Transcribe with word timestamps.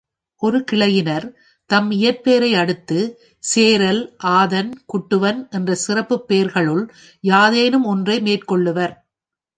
ஒரு 0.41 0.63
கிளையினர், 0.71 1.25
தம் 1.69 1.91
இயற்பெயரை 1.91 2.49
அடுத்துச் 2.55 3.11
சேரல், 3.43 4.01
ஆதன், 4.31 4.71
குட்டுவன் 4.87 5.49
என்ற 5.49 5.75
சிறப்புப் 5.75 6.27
பெயர்களுள் 6.27 6.83
யாதேனும் 7.23 7.85
ஒன்றினை 7.85 8.19
மேற்கொள்வர். 8.21 8.95